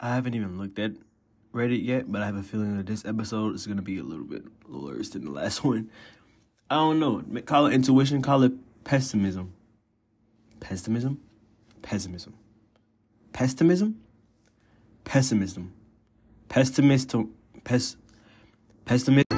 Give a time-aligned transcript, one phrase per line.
[0.00, 0.92] I haven't even looked at
[1.54, 4.24] Reddit yet, but I have a feeling that this episode is gonna be a little
[4.24, 5.90] bit worse than the last one.
[6.70, 7.22] I don't know.
[7.42, 8.22] Call it intuition.
[8.22, 8.52] Call it
[8.84, 9.52] pessimism.
[10.60, 11.20] Pessimism.
[11.82, 12.34] Pessimism.
[13.32, 14.00] Pessimism.
[15.04, 15.72] Pessimism.
[16.48, 17.14] Pessimist.
[17.64, 17.96] Pes.
[18.84, 19.29] Pessimist.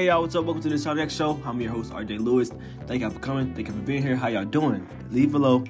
[0.00, 0.46] Hey y'all, what's up?
[0.46, 1.38] Welcome to the Insomniac Show.
[1.44, 2.50] I'm your host, RJ Lewis.
[2.86, 3.54] Thank y'all for coming.
[3.54, 4.16] Thank you for being here.
[4.16, 4.88] How y'all doing?
[5.10, 5.62] Leave below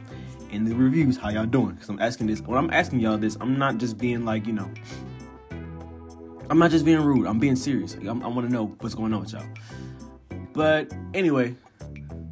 [0.53, 1.73] in the reviews how y'all doing.
[1.73, 2.41] Because I'm asking this.
[2.41, 4.71] When I'm asking y'all this, I'm not just being like, you know,
[6.49, 7.27] I'm not just being rude.
[7.27, 7.97] I'm being serious.
[7.97, 9.43] Like, i want to know what's going on with y'all.
[10.53, 11.57] But anyway,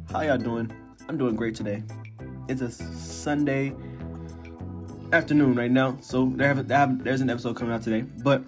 [0.09, 0.71] how y'all doing?
[1.09, 1.83] I'm doing great today.
[2.47, 3.75] It's a Sunday
[5.11, 8.03] afternoon right now, so there have, there's an episode coming out today.
[8.23, 8.41] But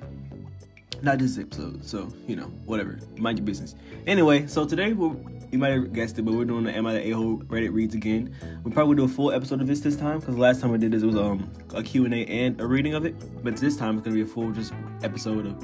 [1.02, 3.00] not this episode, so you know, whatever.
[3.18, 3.76] Mind your business.
[4.08, 5.16] Anyway, so today we're
[5.52, 7.94] you might have guessed it, but we're doing the Am I the A-hole Reddit reads
[7.94, 8.34] again.
[8.64, 10.92] We probably do a full episode of this this time because last time I did
[10.92, 13.16] this it was um a Q&A and a reading of it.
[13.44, 15.64] But this time it's gonna be a full just episode of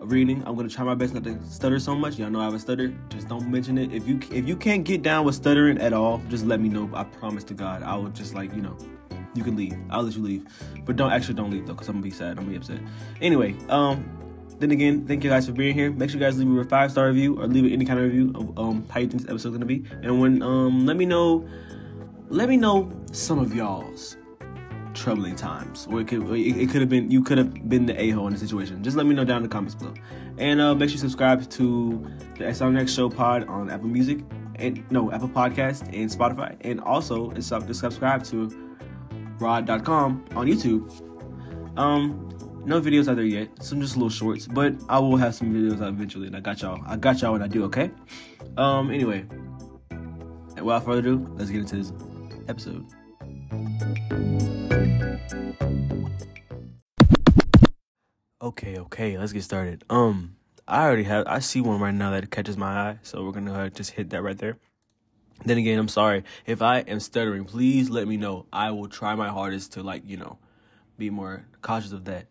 [0.00, 0.42] a reading.
[0.46, 2.18] I'm gonna try my best not to stutter so much.
[2.18, 2.94] Y'all know I have a stutter.
[3.08, 3.92] Just don't mention it.
[3.92, 6.88] If you if you can't get down with stuttering at all, just let me know.
[6.94, 8.76] I promise to God, I will just like you know
[9.34, 9.76] you can leave.
[9.90, 10.46] I'll let you leave,
[10.84, 12.30] but don't actually don't leave though, cause I'm gonna be sad.
[12.30, 12.80] I'm gonna be upset.
[13.20, 14.19] Anyway, um,
[14.60, 15.90] then again, thank you guys for being here.
[15.90, 18.04] Make sure you guys leave me a five star review or leave any kind of
[18.04, 19.84] review of um, how you think this episode's gonna be.
[20.02, 21.48] And when um, let me know,
[22.28, 24.18] let me know some of y'all's
[24.92, 28.10] troubling times, or it could it, could have been you could have been the a
[28.10, 28.84] hole in the situation.
[28.84, 29.94] Just let me know down in the comments below.
[30.36, 34.20] And uh, make sure you subscribe to the Insomniac Show Pod on Apple Music
[34.56, 38.76] and no Apple Podcast and Spotify, and also subscribe to
[39.38, 40.90] Rod.com on YouTube.
[41.78, 42.28] Um,
[42.64, 43.62] no videos out there yet.
[43.62, 46.26] Some just little shorts, but I will have some videos out eventually.
[46.26, 46.80] And I got y'all.
[46.86, 47.64] I got y'all when I do.
[47.64, 47.90] Okay.
[48.56, 48.90] Um.
[48.90, 49.24] Anyway,
[50.56, 51.92] without further ado, let's get into this
[52.48, 52.86] episode.
[58.42, 58.78] Okay.
[58.78, 59.18] Okay.
[59.18, 59.84] Let's get started.
[59.90, 60.36] Um.
[60.68, 61.26] I already have.
[61.26, 64.22] I see one right now that catches my eye, so we're gonna just hit that
[64.22, 64.56] right there.
[65.44, 67.44] Then again, I'm sorry if I am stuttering.
[67.44, 68.46] Please let me know.
[68.52, 70.38] I will try my hardest to like you know
[70.96, 72.26] be more cautious of that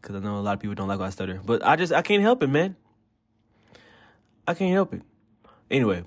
[0.00, 1.40] because I know a lot of people don't like when I stutter.
[1.44, 2.76] But I just I can't help it, man.
[4.46, 5.02] I can't help it.
[5.70, 6.04] Anyway,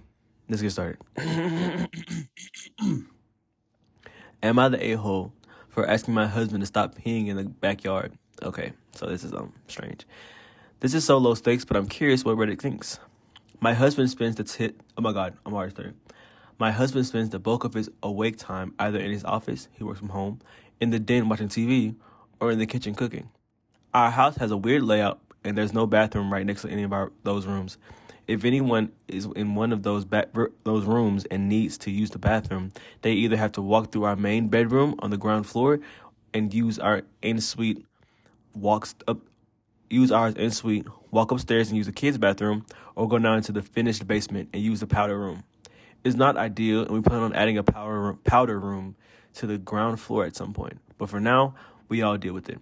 [0.50, 0.98] let's get started.
[4.44, 5.34] Am I the a hole
[5.70, 8.18] for asking my husband to stop peeing in the backyard?
[8.42, 10.06] Okay, so this is um strange.
[10.80, 13.00] This is so low stakes, but I'm curious what Reddit thinks.
[13.60, 14.76] My husband spends the tit.
[14.98, 15.94] Oh my god, I'm already starting.
[16.58, 20.00] My husband spends the bulk of his awake time either in his office, he works
[20.00, 20.40] from home,
[20.80, 21.96] in the den watching TV,
[22.40, 23.30] or in the kitchen cooking.
[23.94, 26.94] Our house has a weird layout, and there's no bathroom right next to any of
[26.94, 27.78] our those rooms.
[28.28, 30.30] If anyone is in one of those ba-
[30.64, 32.72] those rooms and needs to use the bathroom,
[33.02, 35.80] they either have to walk through our main bedroom on the ground floor
[36.34, 37.86] and use our ensuite
[38.54, 39.20] walks up
[39.90, 42.66] use ours en suite, walk upstairs and use the kids' bathroom,
[42.96, 45.44] or go down into the finished basement and use the powder room.
[46.04, 48.96] It's not ideal, and we plan on adding a powder powder room
[49.36, 50.80] to the ground floor at some point.
[50.98, 51.56] But for now,
[51.90, 52.60] we all deal with it.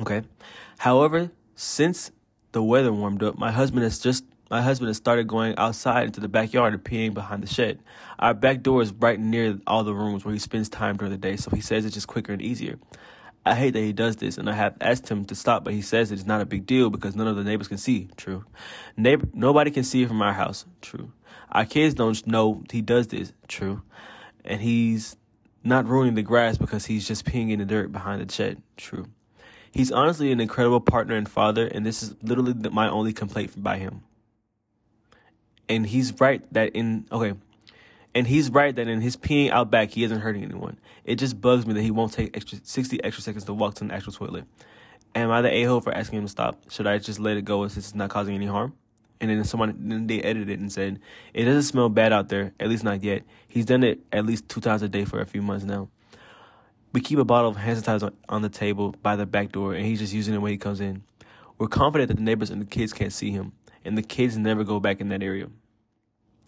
[0.00, 0.22] Okay.
[0.78, 2.10] However, since
[2.52, 6.20] the weather warmed up, my husband has just my husband has started going outside into
[6.20, 7.82] the backyard and peeing behind the shed.
[8.18, 11.16] Our back door is right near all the rooms where he spends time during the
[11.16, 12.78] day, so he says it's just quicker and easier.
[13.46, 15.80] I hate that he does this, and I have asked him to stop, but he
[15.80, 18.08] says it's not a big deal because none of the neighbors can see.
[18.16, 18.44] True.
[18.96, 20.66] Neighbor, nobody can see from our house.
[20.82, 21.12] True.
[21.50, 23.32] Our kids don't know he does this.
[23.48, 23.82] True.
[24.44, 25.16] And he's
[25.64, 28.62] not ruining the grass because he's just peeing in the dirt behind the shed.
[28.76, 29.06] True.
[29.72, 33.78] He's honestly an incredible partner and father, and this is literally my only complaint by
[33.78, 34.02] him.
[35.68, 37.32] And he's right that in okay,
[38.14, 40.78] and he's right that in his peeing out back, he isn't hurting anyone.
[41.04, 43.84] It just bugs me that he won't take extra sixty extra seconds to walk to
[43.84, 44.44] an actual toilet.
[45.14, 46.70] Am I the a hole for asking him to stop?
[46.70, 48.74] Should I just let it go since it's not causing any harm?
[49.20, 51.00] And then someone then they edited it and said
[51.32, 53.22] it doesn't smell bad out there, at least not yet.
[53.48, 55.88] He's done it at least two times a day for a few months now.
[56.92, 59.86] We keep a bottle of hand sanitizer on the table by the back door, and
[59.86, 61.02] he's just using it when he comes in.
[61.56, 63.52] We're confident that the neighbors and the kids can't see him,
[63.82, 65.48] and the kids never go back in that area.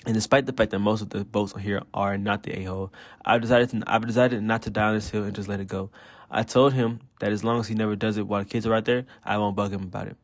[0.05, 2.93] And despite the fact that most of the boats here are not the a-hole,
[3.25, 5.67] I've decided to, I've decided not to die on this hill and just let it
[5.67, 5.91] go.
[6.31, 8.75] I told him that as long as he never does it while the kids are
[8.75, 10.19] out there, I won't bug him about it.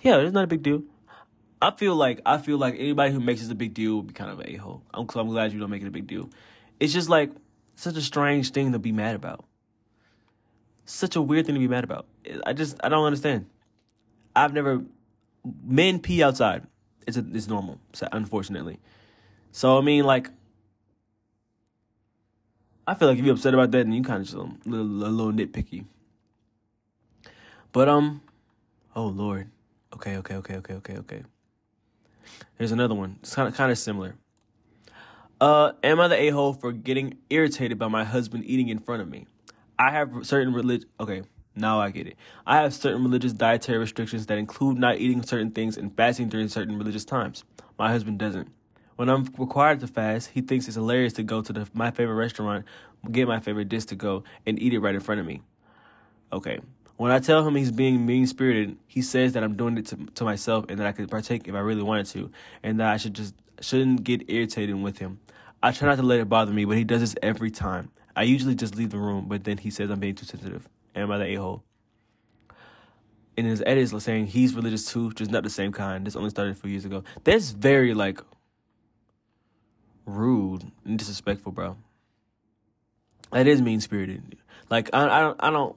[0.00, 0.82] Yeah, it's not a big deal.
[1.62, 4.14] I feel like I feel like anybody who makes this a big deal would be
[4.14, 4.82] kind of a hole.
[4.92, 6.30] I'm, I'm glad you don't make it a big deal.
[6.80, 7.30] It's just like
[7.76, 9.44] such a strange thing to be mad about
[10.90, 12.06] such a weird thing to be mad about.
[12.44, 13.46] I just I don't understand.
[14.34, 14.82] I've never
[15.64, 16.66] men pee outside.
[17.06, 17.80] It's a, it's normal,
[18.12, 18.78] unfortunately.
[19.52, 20.30] So I mean, like,
[22.86, 24.86] I feel like if you're upset about that, then you kind of just a little,
[24.86, 25.84] a little nitpicky.
[27.72, 28.20] But um,
[28.94, 29.48] oh lord,
[29.94, 31.22] okay, okay, okay, okay, okay, okay.
[32.58, 33.16] Here's another one.
[33.20, 34.16] It's kind of kind of similar.
[35.40, 39.00] Uh, am I the a hole for getting irritated by my husband eating in front
[39.00, 39.26] of me?
[39.80, 40.90] I have certain religion.
[41.00, 41.22] Okay,
[41.56, 42.16] now I get it.
[42.46, 46.48] I have certain religious dietary restrictions that include not eating certain things and fasting during
[46.48, 47.44] certain religious times.
[47.78, 48.52] My husband doesn't.
[48.96, 52.16] When I'm required to fast, he thinks it's hilarious to go to the, my favorite
[52.16, 52.66] restaurant,
[53.10, 55.40] get my favorite dish to go, and eat it right in front of me.
[56.30, 56.60] Okay.
[56.98, 59.96] When I tell him he's being mean spirited, he says that I'm doing it to,
[59.96, 62.30] to myself and that I could partake if I really wanted to,
[62.62, 65.20] and that I should just shouldn't get irritated with him.
[65.62, 67.90] I try not to let it bother me, but he does this every time.
[68.16, 70.68] I usually just leave the room, but then he says I'm being too sensitive.
[70.94, 71.62] Am I the a hole?
[73.36, 76.06] In his edits, saying he's religious too, just not the same kind.
[76.06, 77.04] This only started a few years ago.
[77.24, 78.20] That's very like
[80.04, 81.76] rude and disrespectful, bro.
[83.30, 84.36] That is mean spirited.
[84.68, 85.76] Like I, I don't, I don't.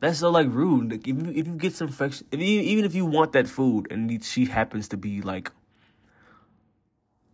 [0.00, 0.92] That's so like rude.
[0.92, 3.48] Like, if you if you get some friction, if you, even if you want that
[3.48, 5.50] food and she happens to be like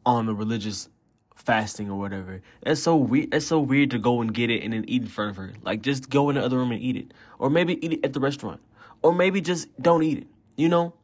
[0.04, 0.88] on the religious
[1.38, 3.32] fasting or whatever, it's so weird.
[3.32, 5.52] It's so weird to go and get it and then eat in front of her.
[5.62, 8.12] Like just go in the other room and eat it, or maybe eat it at
[8.12, 8.60] the restaurant,
[9.02, 10.26] or maybe just don't eat it.
[10.56, 10.94] You know.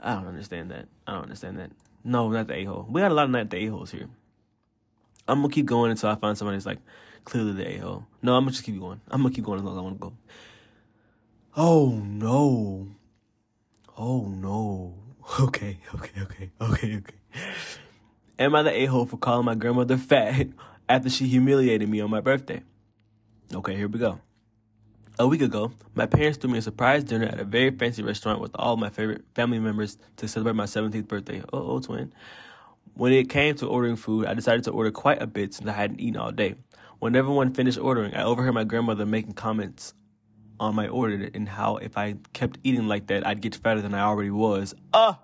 [0.00, 0.88] I don't understand that.
[1.06, 1.70] I don't understand that.
[2.04, 2.86] No, not the a hole.
[2.88, 4.08] We got a lot of not the a holes here.
[5.28, 6.80] I'm gonna keep going until I find somebody that's like
[7.24, 8.06] clearly the a hole.
[8.22, 9.00] No, I'm gonna just keep going.
[9.10, 10.12] I'm gonna keep going as long as I wanna go.
[11.56, 12.88] Oh no.
[13.96, 14.94] Oh no.
[15.40, 17.14] Okay, okay, okay, okay, okay.
[18.38, 20.48] Am I the a hole for calling my grandmother fat
[20.88, 22.62] after she humiliated me on my birthday?
[23.54, 24.20] Okay, here we go.
[25.18, 28.40] A week ago, my parents threw me a surprise dinner at a very fancy restaurant
[28.40, 31.42] with all my favorite family members to celebrate my 17th birthday.
[31.52, 32.14] Oh, oh, twin.
[32.94, 35.72] When it came to ordering food, I decided to order quite a bit since I
[35.72, 36.54] hadn't eaten all day.
[36.98, 39.92] When everyone finished ordering, I overheard my grandmother making comments
[40.58, 43.92] on my order and how if I kept eating like that, I'd get fatter than
[43.92, 44.74] I already was.
[44.94, 45.20] Ah!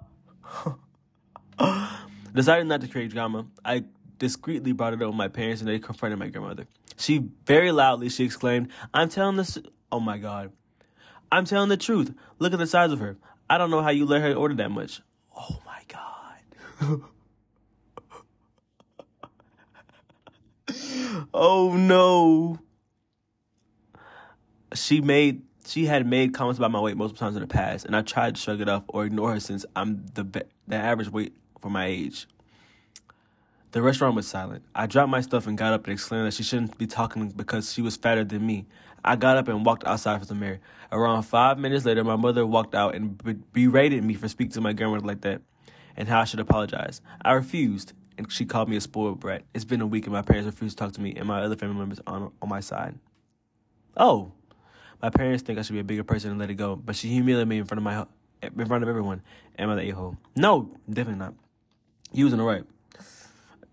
[2.34, 3.84] Deciding not to create drama, I
[4.18, 6.66] discreetly brought it up with my parents and they confronted my grandmother.
[6.96, 9.58] She very loudly she exclaimed, "I'm telling this
[9.90, 10.52] Oh my God.
[11.32, 12.14] I'm telling the truth.
[12.38, 13.16] Look at the size of her.
[13.48, 15.00] I don't know how you let her order that much.
[15.36, 17.02] Oh my God.
[21.34, 22.58] oh no.
[24.74, 27.94] She made she had made comments about my weight multiple times in the past, and
[27.94, 31.34] I tried to shrug it off or ignore her since I'm the the average weight
[31.60, 32.26] for my age.
[33.72, 34.64] The restaurant was silent.
[34.74, 37.72] I dropped my stuff and got up and exclaimed that she shouldn't be talking because
[37.72, 38.66] she was fatter than me.
[39.04, 40.60] I got up and walked outside for the mirror.
[40.90, 43.20] Around five minutes later, my mother walked out and
[43.52, 45.42] berated me for speaking to my grandmother like that
[45.96, 47.00] and how I should apologize.
[47.22, 49.42] I refused, and she called me a spoiled brat.
[49.52, 51.56] It's been a week, and my parents refused to talk to me and my other
[51.56, 52.98] family members on, on my side.
[53.96, 54.32] Oh,
[55.02, 57.08] my parents think I should be a bigger person and let it go, but she
[57.08, 58.06] humiliated me in front of my
[58.42, 59.22] in front of everyone.
[59.58, 60.16] Am I the a hole?
[60.36, 61.34] No, definitely not.
[62.14, 62.64] In the right.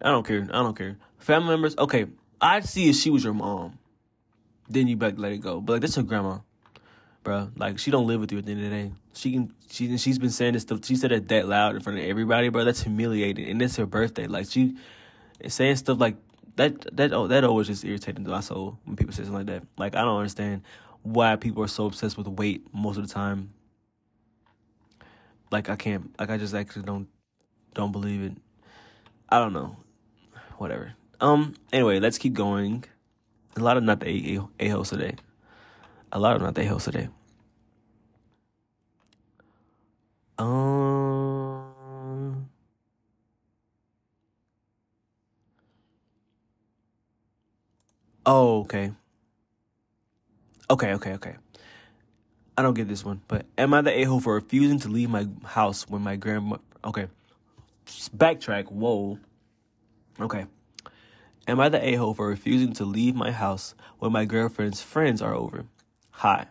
[0.01, 0.47] I don't care.
[0.51, 0.97] I don't care.
[1.19, 2.05] Family members, okay.
[2.39, 3.79] I'd see if she was your mom.
[4.69, 5.61] Then you better let it go.
[5.61, 6.39] But like that's her grandma,
[7.23, 7.49] bro.
[7.55, 8.91] Like she don't live with you at the end of the day.
[9.13, 9.53] She can.
[9.69, 10.83] She she's been saying this stuff.
[10.83, 12.63] She said it that loud in front of everybody, bro.
[12.63, 14.27] That's humiliating, and it's her birthday.
[14.27, 14.75] Like she
[15.47, 16.17] saying stuff like
[16.55, 16.95] that.
[16.95, 19.63] That oh, that always just irritating to my soul when people say something like that.
[19.77, 20.63] Like I don't understand
[21.03, 23.53] why people are so obsessed with weight most of the time.
[25.51, 26.19] Like I can't.
[26.19, 27.07] Like I just actually don't
[27.75, 28.33] don't believe it.
[29.29, 29.75] I don't know.
[30.57, 30.93] Whatever.
[31.21, 31.53] Um.
[31.71, 32.85] Anyway, let's keep going.
[33.55, 35.15] A lot of not the a host today.
[36.11, 37.09] A lot of not the host today.
[40.37, 41.65] Um.
[48.25, 48.91] Oh, okay.
[50.69, 51.35] Okay, okay, okay.
[52.57, 55.09] I don't get this one, but am I the a hole for refusing to leave
[55.09, 56.57] my house when my grandma?
[56.83, 57.07] Okay,
[57.85, 58.71] backtrack.
[58.71, 59.19] Whoa.
[60.19, 60.45] Okay.
[61.47, 65.21] Am I the a hole for refusing to leave my house when my girlfriend's friends
[65.21, 65.65] are over?
[66.11, 66.47] Hi.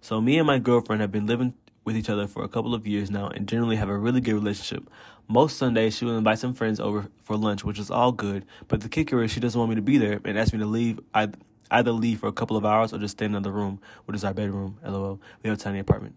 [0.00, 1.54] So, me and my girlfriend have been living
[1.84, 4.34] with each other for a couple of years now and generally have a really good
[4.34, 4.90] relationship.
[5.28, 8.80] Most Sundays, she will invite some friends over for lunch, which is all good, but
[8.80, 11.00] the kicker is she doesn't want me to be there and asks me to leave.
[11.14, 11.30] I
[11.70, 14.24] either leave for a couple of hours or just stay in another room, which is
[14.24, 14.78] our bedroom.
[14.84, 15.20] LOL.
[15.42, 16.16] We have a tiny apartment.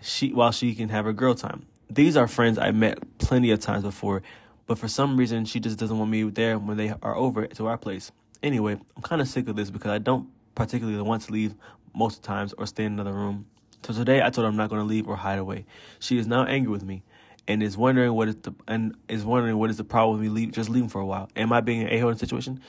[0.00, 1.66] She while she can have her girl time.
[1.90, 2.98] These are friends I met
[3.30, 4.22] plenty of times before
[4.70, 7.66] but for some reason, she just doesn't want me there when they are over to
[7.66, 8.12] our place.
[8.40, 11.56] Anyway, I'm kind of sick of this because I don't particularly want to leave
[11.92, 13.46] most of the times or stay in another room.
[13.82, 15.66] So today I told her I'm not going to leave or hide away.
[15.98, 17.02] She is now angry with me
[17.48, 20.32] and is wondering what is the and is wondering what is the problem with me
[20.32, 21.28] leave, just leaving for a while.
[21.34, 22.60] Am I being an a-hole in the situation?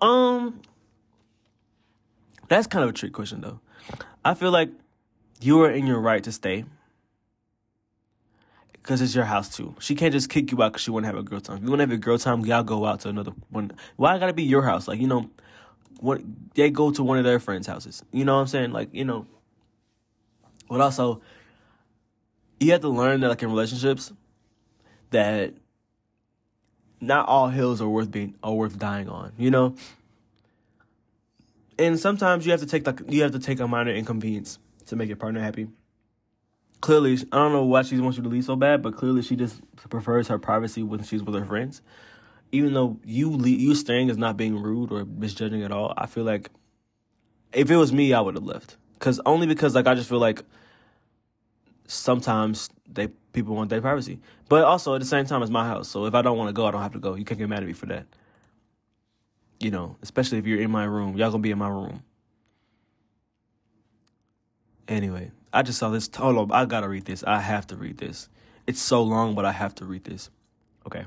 [0.00, 0.60] Um,
[2.48, 3.60] that's kind of a trick question though.
[4.24, 4.70] I feel like
[5.40, 6.64] you are in your right to stay
[8.84, 9.74] because it's your house too.
[9.80, 11.56] She can't just kick you out because she want to have a girl time.
[11.56, 13.72] If you want to have a girl time, y'all go out to another one.
[13.96, 14.86] Why gotta be your house?
[14.86, 15.30] Like you know,
[16.00, 16.20] what
[16.54, 18.04] they go to one of their friends' houses.
[18.12, 18.72] You know what I'm saying?
[18.72, 19.26] Like you know.
[20.68, 21.22] But also,
[22.60, 24.12] you have to learn that like in relationships,
[25.10, 25.54] that
[27.00, 29.32] not all hills are worth being are worth dying on.
[29.38, 29.76] You know.
[31.78, 34.96] And sometimes you have to take like you have to take a minor inconvenience to
[34.96, 35.68] make your partner happy
[36.84, 39.36] clearly, I don't know why she wants you to leave so bad, but clearly she
[39.36, 41.80] just prefers her privacy when she's with her friends.
[42.52, 46.24] Even though you you staying is not being rude or misjudging at all, I feel
[46.24, 46.50] like
[47.54, 48.76] if it was me, I would have left.
[48.98, 50.42] Cause only because like I just feel like
[51.86, 55.88] sometimes they people want their privacy, but also at the same time, it's my house.
[55.88, 57.14] So if I don't want to go, I don't have to go.
[57.14, 58.06] You can't get mad at me for that.
[59.58, 62.02] You know, especially if you're in my room, y'all gonna be in my room.
[64.86, 66.10] Anyway, I just saw this.
[66.16, 67.22] Hold on, I gotta read this.
[67.24, 68.28] I have to read this.
[68.66, 70.30] It's so long, but I have to read this.
[70.86, 71.04] Okay.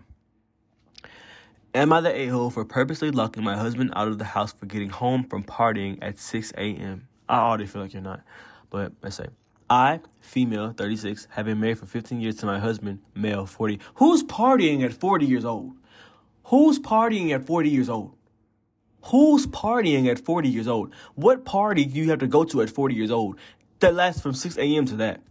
[1.76, 4.66] Am I the a hole for purposely locking my husband out of the house for
[4.66, 7.08] getting home from partying at 6 a.m.?
[7.28, 8.22] I already feel like you're not,
[8.70, 9.28] but let's say.
[9.70, 13.80] I, female, 36, have been married for 15 years to my husband, male, 40.
[13.96, 15.74] Who's partying at 40 years old?
[16.46, 18.14] Who's partying at 40 years old?
[19.08, 20.94] Who's partying at 40 years old?
[21.16, 23.38] What party do you have to go to at 40 years old?
[23.80, 24.86] That lasts from 6 a.m.
[24.86, 25.22] to that.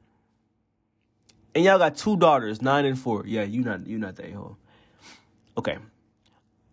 [1.55, 3.25] And y'all got two daughters, nine and four.
[3.27, 4.59] Yeah, you not you not that a-hole.
[5.57, 5.79] Okay.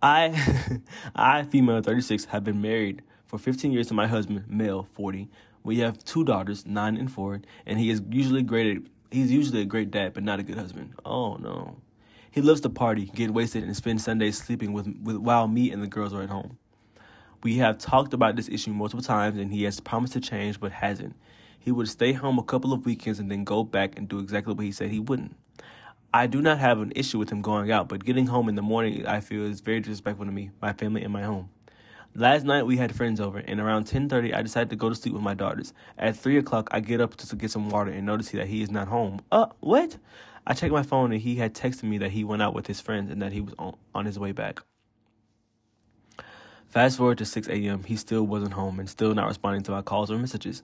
[0.01, 0.79] I
[1.15, 5.29] I, female 36, have been married for 15 years to my husband, male 40.
[5.63, 9.65] We have two daughters, nine and four, and he is usually great he's usually a
[9.65, 10.93] great dad, but not a good husband.
[11.05, 11.77] Oh no.
[12.29, 15.83] He loves to party, get wasted, and spend Sundays sleeping with, with while me and
[15.83, 16.57] the girls are at home.
[17.43, 20.71] We have talked about this issue multiple times and he has promised to change but
[20.71, 21.15] hasn't.
[21.63, 24.53] He would stay home a couple of weekends and then go back and do exactly
[24.53, 25.37] what he said he wouldn't.
[26.13, 28.61] I do not have an issue with him going out, but getting home in the
[28.61, 31.49] morning I feel is very disrespectful to me, my family, and my home.
[32.15, 35.13] Last night we had friends over, and around 10:30 I decided to go to sleep
[35.13, 35.73] with my daughters.
[35.97, 38.69] At 3 o'clock I get up to get some water and notice that he is
[38.69, 39.21] not home.
[39.31, 39.97] Uh, what?
[40.45, 42.81] I checked my phone and he had texted me that he went out with his
[42.81, 44.59] friends and that he was on, on his way back.
[46.67, 47.83] Fast forward to 6 a.m.
[47.85, 50.61] He still wasn't home and still not responding to my calls or messages.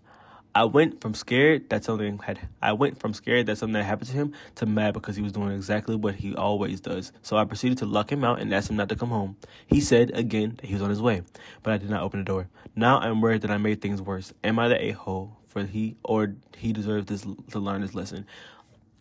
[0.56, 4.10] I went from scared that something had I went from scared that something had happened
[4.10, 7.12] to him to mad because he was doing exactly what he always does.
[7.22, 9.38] So I proceeded to lock him out and ask him not to come home.
[9.68, 11.22] He said again that he was on his way,
[11.62, 12.48] but I did not open the door.
[12.76, 14.34] Now I'm worried that I made things worse.
[14.44, 18.26] Am I the a hole for he or he deserves this to learn this lesson?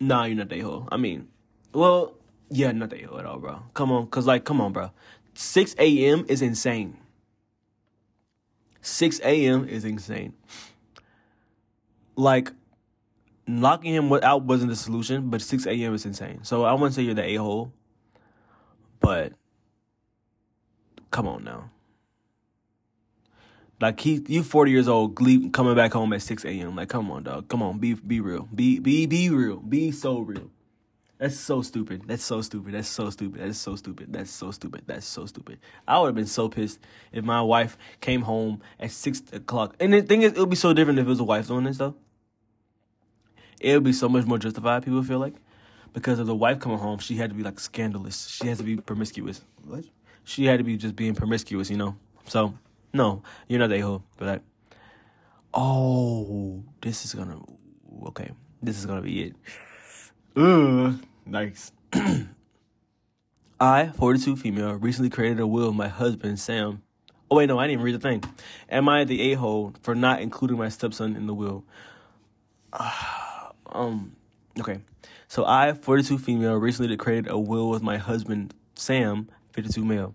[0.00, 0.88] Nah, you're not the a hole.
[0.92, 1.28] I mean,
[1.72, 2.14] well,
[2.50, 3.62] yeah, not the a hole at all, bro.
[3.72, 4.90] Come on, cause like, come on, bro.
[5.32, 6.26] 6 a.m.
[6.28, 6.98] is insane.
[8.82, 9.66] 6 a.m.
[9.66, 10.34] is insane
[12.18, 12.50] like
[13.46, 15.94] locking him out wasn't the solution, but 6 a.m.
[15.94, 16.40] is insane.
[16.42, 17.72] So I wouldn't say you're the a hole,
[19.00, 19.32] but
[21.10, 21.70] come on now.
[23.80, 26.74] Like he, you 40 years old, leave, coming back home at 6 a.m.
[26.74, 27.48] Like, come on, dog.
[27.48, 28.48] Come on, be be real.
[28.52, 29.58] Be be be real.
[29.58, 30.50] Be so real.
[31.18, 32.02] That's so stupid.
[32.06, 32.74] That's so stupid.
[32.74, 33.40] That's so stupid.
[33.40, 34.12] That's so stupid.
[34.12, 34.82] That's so stupid.
[34.86, 35.58] That's so stupid.
[35.86, 36.80] I would have been so pissed
[37.12, 39.76] if my wife came home at six o'clock.
[39.78, 41.62] And the thing is, it would be so different if it was a wife doing
[41.62, 41.94] this though
[43.60, 44.84] it would be so much more justified.
[44.84, 45.34] People feel like
[45.92, 48.28] because of the wife coming home, she had to be like scandalous.
[48.28, 49.42] She has to be promiscuous.
[49.64, 49.84] What?
[50.24, 51.96] She had to be just being promiscuous, you know.
[52.26, 52.54] So
[52.92, 54.42] no, you're not a hoe for that.
[55.54, 57.40] Oh, this is gonna
[58.06, 58.30] okay.
[58.62, 59.36] This is gonna be it.
[60.36, 61.72] Ugh, nice.
[63.60, 66.82] I, 42 female, recently created a will with my husband, Sam.
[67.30, 68.22] Oh, wait, no, I didn't read the thing.
[68.70, 71.64] Am I the a hole for not including my stepson in the will?
[73.70, 74.16] Um,
[74.60, 74.80] okay.
[75.28, 80.14] So I, 42 female, recently created a will with my husband, Sam, 52 male.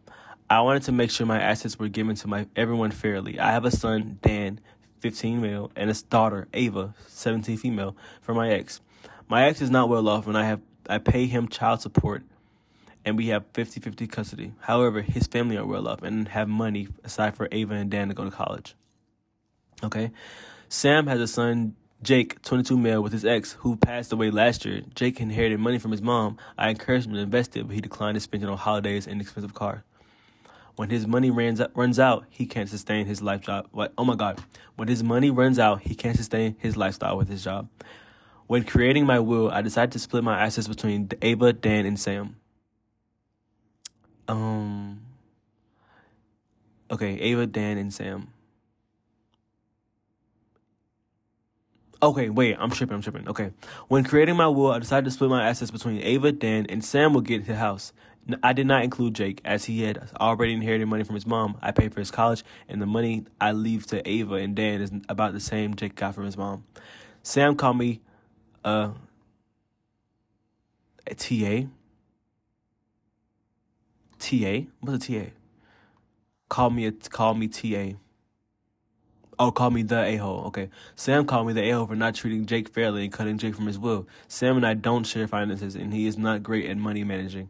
[0.50, 3.40] I wanted to make sure my assets were given to my everyone fairly.
[3.40, 4.60] I have a son, Dan,
[5.00, 8.82] 15 male, and a daughter, Ava, 17 female, for my ex.
[9.28, 12.24] My ex is not well off, and I have I pay him child support,
[13.06, 14.54] and we have 50-50 custody.
[14.62, 18.14] However, his family are well off and have money aside for Ava and Dan to
[18.14, 18.76] go to college.
[19.84, 20.12] Okay,
[20.70, 24.82] Sam has a son, Jake, 22 male, with his ex, who passed away last year.
[24.94, 26.38] Jake inherited money from his mom.
[26.58, 29.22] I encouraged him to invest it, but he declined to spend it on holidays and
[29.22, 29.86] expensive car.
[30.76, 33.68] When his money runs out, runs out, he can't sustain his life job.
[33.72, 33.94] What?
[33.98, 34.44] Oh my God!
[34.76, 37.70] When his money runs out, he can't sustain his lifestyle with his job.
[38.48, 42.36] When creating my will, I decided to split my assets between Ava, Dan, and Sam.
[44.28, 45.02] Um.
[46.92, 48.30] Okay, Ava, Dan, and Sam.
[52.04, 53.30] Okay, wait, I'm tripping, I'm tripping.
[53.30, 53.52] Okay.
[53.88, 57.14] When creating my will, I decided to split my assets between Ava, Dan, and Sam
[57.14, 57.94] will get the house.
[58.44, 61.58] I did not include Jake, as he had already inherited money from his mom.
[61.62, 64.92] I paid for his college, and the money I leave to Ava and Dan is
[65.08, 66.66] about the same Jake got from his mom.
[67.22, 68.02] Sam called me
[68.66, 68.90] uh,
[71.08, 71.68] a TA.
[74.20, 74.68] TA?
[74.82, 75.30] What's a TA?
[76.50, 77.98] Call me a call me TA.
[79.40, 80.44] Oh, call me the a hole.
[80.48, 80.70] Okay.
[80.96, 83.68] Sam called me the a hole for not treating Jake fairly and cutting Jake from
[83.68, 84.08] his will.
[84.28, 87.50] Sam and I don't share finances, and he is not great at money managing.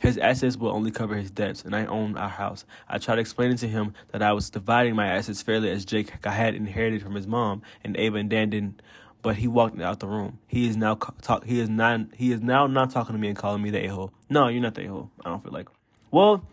[0.00, 2.64] His assets will only cover his debts, and I own our house.
[2.88, 6.56] I tried explaining to him that I was dividing my assets fairly as Jake had
[6.56, 8.82] inherited from his mom, and Ava and Dan didn't.
[9.22, 10.40] But he walked out the room.
[10.48, 11.44] He is now talk.
[11.44, 12.00] He is not.
[12.16, 14.12] He is now not talking to me and calling me the a hole.
[14.28, 15.10] No, you're not the a hole.
[15.24, 15.68] I don't feel like.
[16.10, 16.44] Well,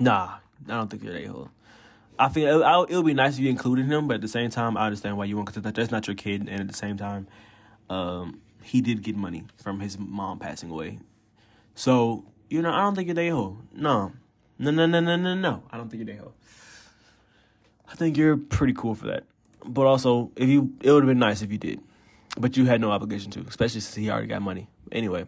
[0.00, 1.50] nah, I don't think you're a hole.
[2.18, 4.50] I think it, it would be nice if you included him, but at the same
[4.50, 6.96] time, I understand why you want because that's not your kid, and at the same
[6.96, 7.28] time,
[7.88, 10.98] um, he did get money from his mom passing away.
[11.74, 13.58] So you know, I don't think you're a hole.
[13.72, 14.12] No,
[14.58, 15.62] no, no, no, no, no, no.
[15.70, 16.34] I don't think you're a hole.
[17.90, 19.24] I think you're pretty cool for that.
[19.64, 21.80] But also, if you, it would have been nice if you did,
[22.36, 24.68] but you had no obligation to, especially since he already got money.
[24.92, 25.26] Anyway,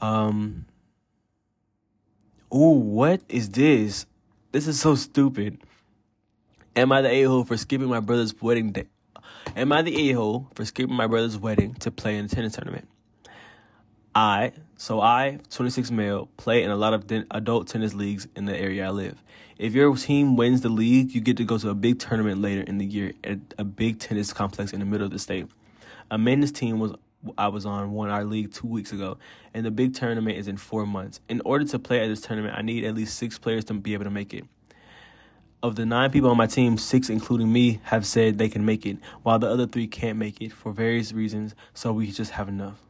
[0.00, 0.66] um,
[2.52, 4.06] Ooh, what is this?
[4.50, 5.58] This is so stupid.
[6.74, 8.86] Am I the a hole for skipping my brother's wedding day?
[9.54, 12.54] Am I the a hole for skipping my brother's wedding to play in a tennis
[12.54, 12.88] tournament?
[14.16, 18.56] I, so I, 26 male, play in a lot of adult tennis leagues in the
[18.56, 19.22] area I live.
[19.56, 22.62] If your team wins the league, you get to go to a big tournament later
[22.62, 25.46] in the year at a big tennis complex in the middle of the state.
[26.10, 26.94] A men's team was
[27.36, 29.18] I was on won our league two weeks ago,
[29.52, 31.20] and the big tournament is in four months.
[31.28, 33.92] In order to play at this tournament, I need at least six players to be
[33.94, 34.44] able to make it.
[35.62, 38.86] Of the nine people on my team, six, including me, have said they can make
[38.86, 41.54] it, while the other three can't make it for various reasons.
[41.74, 42.80] So we just have enough.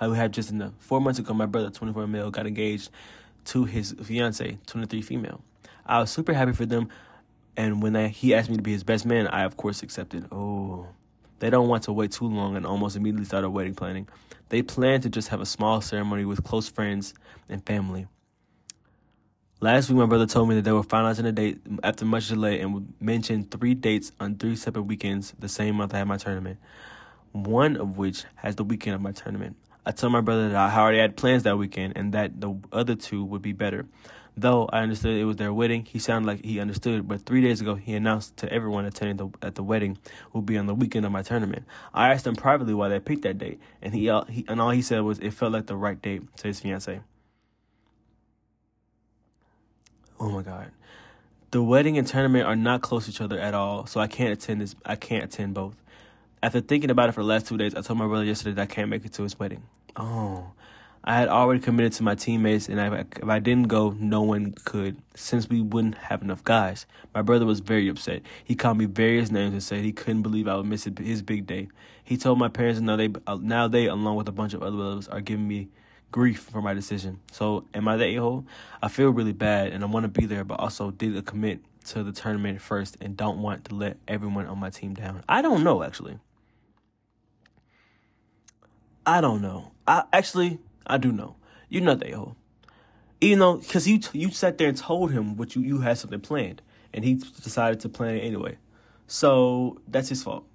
[0.00, 0.72] I would have just enough.
[0.78, 2.90] Four months ago, my brother, 24 male, got engaged
[3.46, 5.40] to his fiance, 23 female.
[5.86, 6.88] I was super happy for them,
[7.56, 10.26] and when I, he asked me to be his best man, I of course accepted.
[10.32, 10.88] Oh.
[11.38, 14.08] They don't want to wait too long and almost immediately start a wedding planning.
[14.48, 17.14] They plan to just have a small ceremony with close friends
[17.48, 18.06] and family.
[19.60, 22.60] Last week, my brother told me that they were finalizing a date after much delay
[22.60, 26.58] and mentioned three dates on three separate weekends the same month I had my tournament,
[27.32, 29.56] one of which has the weekend of my tournament.
[29.86, 32.94] I told my brother that I already had plans that weekend and that the other
[32.94, 33.86] two would be better.
[34.38, 37.08] Though I understood it was their wedding, he sounded like he understood.
[37.08, 39.96] But three days ago, he announced to everyone attending the, at the wedding
[40.34, 41.64] will be on the weekend of my tournament.
[41.94, 44.70] I asked him privately why they picked that date, and he, uh, he and all
[44.70, 47.00] he said was it felt like the right date to his fiance.
[50.20, 50.70] Oh my god,
[51.50, 54.32] the wedding and tournament are not close to each other at all, so I can't
[54.32, 54.76] attend this.
[54.84, 55.76] I can't attend both.
[56.42, 58.62] After thinking about it for the last two days, I told my brother yesterday that
[58.62, 59.62] I can't make it to his wedding.
[59.96, 60.52] Oh,
[61.08, 65.00] I had already committed to my teammates, and if I didn't go, no one could,
[65.14, 66.84] since we wouldn't have enough guys.
[67.14, 68.22] My brother was very upset.
[68.42, 71.46] He called me various names and said he couldn't believe I would miss his big
[71.46, 71.68] day.
[72.02, 74.64] He told my parents, and now they, uh, now they, along with a bunch of
[74.64, 75.68] other brothers, are giving me
[76.10, 77.20] grief for my decision.
[77.30, 78.44] So, am I the a hole?
[78.82, 81.60] I feel really bad, and I want to be there, but also did a commit
[81.86, 85.22] to the tournament first, and don't want to let everyone on my team down.
[85.28, 86.18] I don't know, actually.
[89.06, 89.70] I don't know.
[89.86, 91.36] I actually I do know.
[91.68, 92.36] You're not the a-hole.
[93.20, 96.20] You know, because you, you sat there and told him what you, you had something
[96.20, 98.58] planned, and he decided to plan it anyway.
[99.06, 100.46] So that's his fault.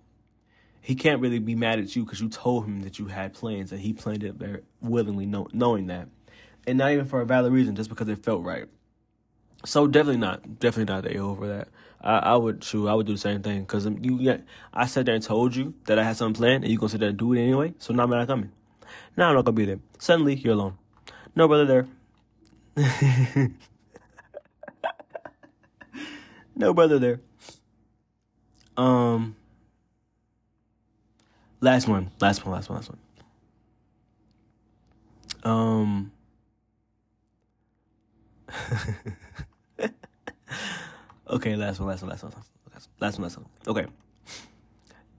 [0.79, 3.71] He can't really be mad at you because you told him that you had plans,
[3.71, 6.07] and he planned it there willingly, know, knowing that.
[6.67, 8.65] And not even for a valid reason, just because it felt right.
[9.65, 11.67] So definitely not, definitely not the for that.
[12.01, 14.39] I, I would shoot, I would do the same thing because um, you.
[14.73, 16.99] I sat there and told you that I had something planned, and you gonna sit
[16.99, 17.73] there and do it anyway.
[17.77, 18.51] So now I'm not coming.
[19.17, 19.79] Now I'm not gonna be there.
[19.99, 20.77] Suddenly, you're alone.
[21.35, 21.87] No brother there.
[26.55, 27.19] no brother there.
[28.77, 29.35] Um.
[31.59, 32.11] Last one.
[32.19, 32.53] Last one.
[32.53, 32.77] Last one.
[32.77, 32.99] Last one.
[35.43, 36.11] Um.
[41.29, 42.33] okay, last one, last one, last one,
[42.99, 43.45] last one, last one.
[43.67, 43.85] Okay.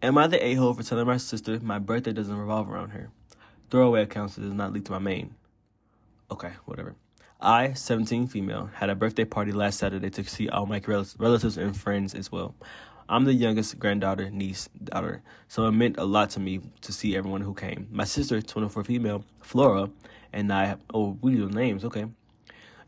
[0.02, 3.11] Am I the a hole for telling my sister my birthday doesn't revolve around her?
[3.72, 5.35] Throwaway accounts that does not lead to my main.
[6.30, 6.94] Okay, whatever.
[7.40, 11.74] I, 17 female, had a birthday party last Saturday to see all my relatives and
[11.74, 12.54] friends as well.
[13.08, 17.16] I'm the youngest granddaughter, niece, daughter, so it meant a lot to me to see
[17.16, 17.88] everyone who came.
[17.90, 19.88] My sister, 24 female, Flora,
[20.35, 22.04] and I, oh, we do names, okay.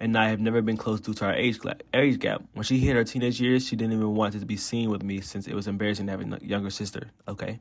[0.00, 1.60] and I have never been close due to our age
[1.94, 2.42] age gap.
[2.52, 5.22] When she hit her teenage years, she didn't even want to be seen with me
[5.22, 7.10] since it was embarrassing to have a younger sister.
[7.26, 7.58] Okay,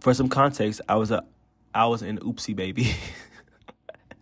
[0.00, 1.24] for some context, I was a
[1.74, 2.94] I was an oopsie baby.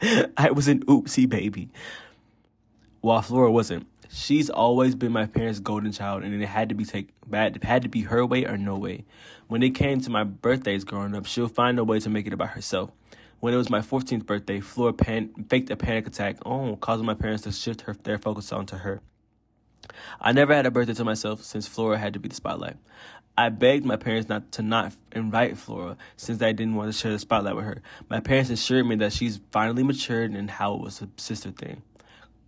[0.36, 1.70] I was an oopsie baby,
[3.02, 3.86] while Flora wasn't.
[4.10, 7.56] She's always been my parents' golden child, and it had to be take bad.
[7.56, 9.04] It had to be her way or no way.
[9.48, 12.32] When it came to my birthdays growing up, she'll find a way to make it
[12.32, 12.90] about herself.
[13.40, 17.14] When it was my 14th birthday, Flora pan- faked a panic attack, oh, causing my
[17.14, 19.00] parents to shift her, their focus onto her.
[20.20, 22.76] I never had a birthday to myself since Flora had to be the spotlight.
[23.36, 27.12] I begged my parents not to not invite Flora since I didn't want to share
[27.12, 27.82] the spotlight with her.
[28.10, 31.80] My parents assured me that she's finally matured and how it was a sister thing.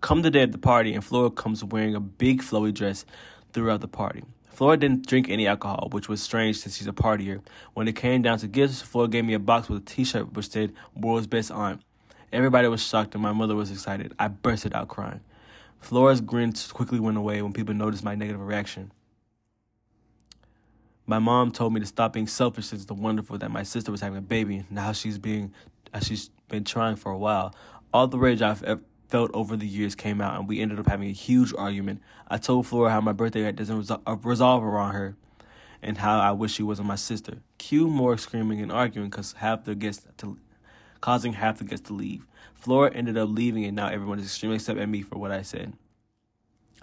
[0.03, 3.07] Come the day of the party, and Flora comes wearing a big flowy dress
[3.55, 4.25] throughout the party.
[4.51, 7.41] Flora didn't drink any alcohol, which was strange since she's a partier.
[7.73, 10.51] When it came down to gifts, Flora gave me a box with a t-shirt which
[10.51, 11.81] said World's Best Aunt.
[12.31, 14.13] Everybody was shocked and my mother was excited.
[14.19, 15.21] I bursted out crying.
[15.81, 18.93] Flora's grin quickly went away when people noticed my negative reaction.
[21.07, 24.01] My mom told me to stop being selfish since the wonderful that my sister was
[24.01, 24.65] having a baby.
[24.71, 25.53] Now she's being,
[26.01, 27.55] she's been trying for a while.
[27.93, 30.89] All the rage I've ever felt over the years came out, and we ended up
[30.89, 32.01] having a huge argument.
[32.27, 35.17] I told Flora how my birthday doesn't uh, resolve around her,
[35.83, 37.39] and how I wish she wasn't my sister.
[37.59, 40.39] Cue more screaming and arguing because half the guests to,
[41.01, 42.27] causing half the guests to leave.
[42.55, 45.43] Flora ended up leaving, and now everyone is extremely upset at me for what I
[45.43, 45.75] said.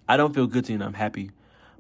[0.08, 1.32] I don't feel good guilty, and I'm happy.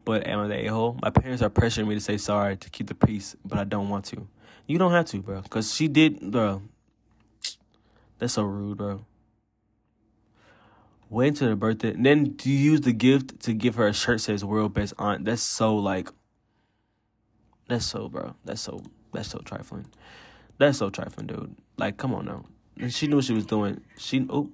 [0.03, 0.97] But am I the a-hole?
[1.01, 3.89] My parents are pressuring me to say sorry to keep the peace, but I don't
[3.89, 4.27] want to.
[4.67, 5.41] You don't have to, bro.
[5.41, 6.63] Because she did, bro.
[8.19, 9.05] That's so rude, bro
[11.11, 11.93] wait until her birthday.
[11.93, 14.93] And then do you use the gift to give her a shirt says world best
[14.97, 15.25] aunt?
[15.25, 16.09] That's so like
[17.67, 18.33] that's so bro.
[18.43, 18.81] That's so
[19.13, 19.85] that's so trifling.
[20.57, 21.55] That's so trifling, dude.
[21.77, 22.45] Like, come on now.
[22.77, 23.81] And she knew what she was doing.
[23.97, 24.49] She oh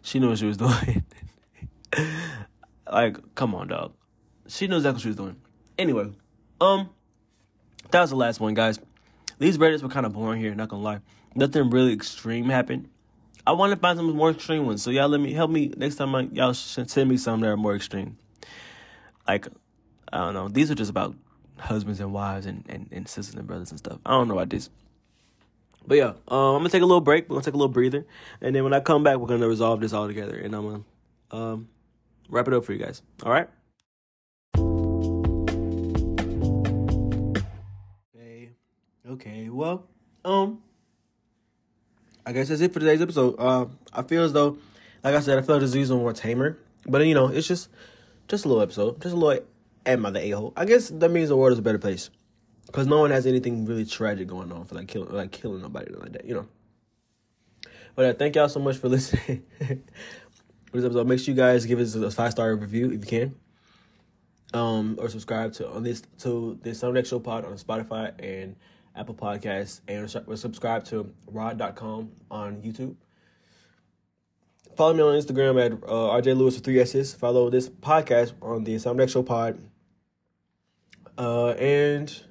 [0.00, 1.04] she knew what she was doing.
[2.90, 3.92] like, come on, dog.
[4.52, 5.36] She knew exactly what she was doing.
[5.78, 6.10] Anyway,
[6.60, 6.90] um,
[7.90, 8.78] that was the last one, guys.
[9.38, 11.00] These Reddits were kind of boring here, not gonna lie.
[11.34, 12.90] Nothing really extreme happened.
[13.46, 14.82] I want to find some more extreme ones.
[14.82, 16.14] So y'all let me help me next time.
[16.14, 18.18] I, y'all send me some that are more extreme.
[19.26, 19.48] Like
[20.12, 20.48] I don't know.
[20.48, 21.16] These are just about
[21.58, 24.00] husbands and wives and, and, and sisters and brothers and stuff.
[24.04, 24.68] I don't know about this.
[25.86, 27.24] But yeah, um, I'm gonna take a little break.
[27.30, 28.04] We're gonna take a little breather,
[28.42, 30.84] and then when I come back, we're gonna resolve this all together, and I'm gonna
[31.30, 31.68] um,
[32.28, 33.00] wrap it up for you guys.
[33.22, 33.48] All right.
[39.12, 39.48] Okay.
[39.50, 39.84] Well,
[40.24, 40.62] um,
[42.24, 43.36] I guess that's it for today's episode.
[43.38, 44.56] Uh, I feel as though,
[45.04, 46.56] like I said, I feel like this is more tamer.
[46.86, 47.68] But you know, it's just
[48.28, 49.44] just a little episode, just a little
[49.84, 50.52] am I the a hole?
[50.56, 52.10] I guess that means the world is a better place
[52.66, 55.92] because no one has anything really tragic going on for like killing like killing nobody
[55.92, 56.46] like that, you know.
[57.94, 59.44] But uh, thank y'all so much for listening.
[59.58, 63.00] for this episode, make sure you guys give us a five star review if you
[63.00, 63.34] can.
[64.54, 68.56] Um, or subscribe to on this to this Insomniac Show Pod on Spotify and
[68.94, 72.94] Apple Podcasts, and subscribe to rod.com on YouTube.
[74.76, 77.12] Follow me on Instagram at uh, RJ Lewis with three S's.
[77.12, 79.58] Follow this podcast on the Insomniac Show Pod.
[81.18, 82.22] Uh, and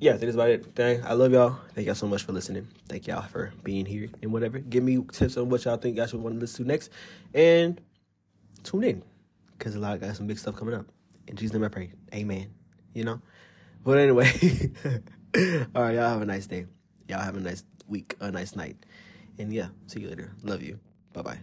[0.00, 0.74] yeah, that is about it.
[0.74, 1.58] Dang, I love y'all.
[1.74, 2.66] Thank y'all so much for listening.
[2.88, 4.58] Thank y'all for being here and whatever.
[4.58, 6.90] Give me tips on what y'all think y'all should want to listen to next.
[7.32, 7.80] And
[8.64, 9.02] tune in
[9.56, 10.86] because a lot of got some big stuff coming up.
[11.28, 11.92] In Jesus' name I pray.
[12.12, 12.48] Amen.
[12.94, 13.22] You know?
[13.84, 14.30] But anyway,
[15.74, 16.66] all right, y'all have a nice day.
[17.08, 18.76] Y'all have a nice week, a nice night.
[19.38, 20.32] And yeah, see you later.
[20.42, 20.78] Love you.
[21.12, 21.38] Bye bye.